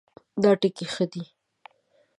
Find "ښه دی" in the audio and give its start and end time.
0.93-1.23